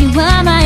[0.00, 0.59] you are my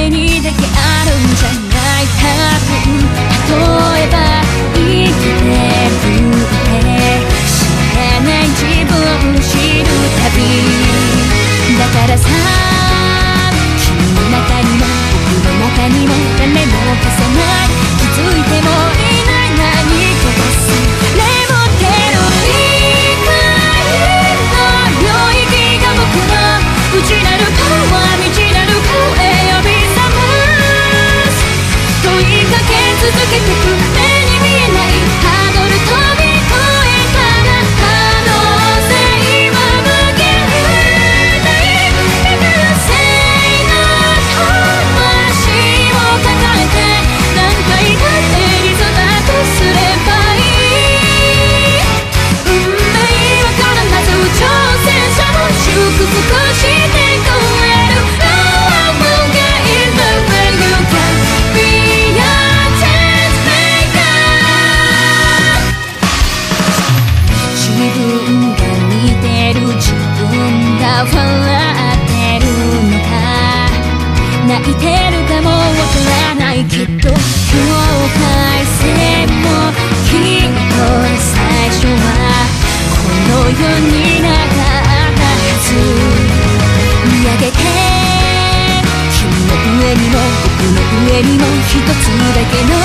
[91.24, 92.76] にも一つだけの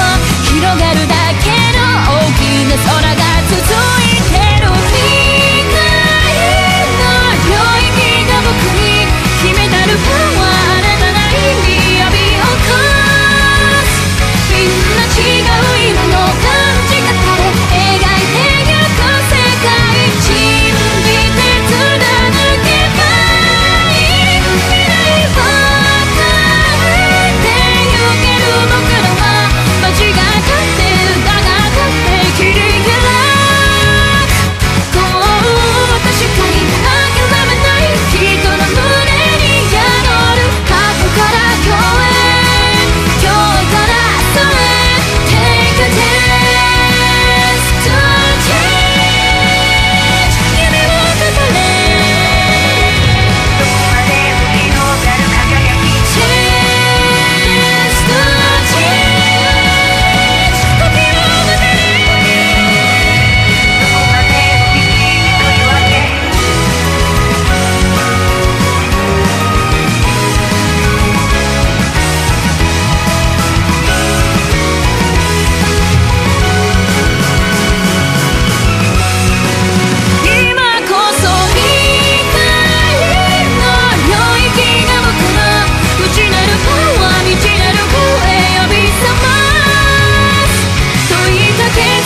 [0.47, 3.48] 広がるだけの大きな空が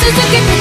[0.04, 0.53] Jesus, you can.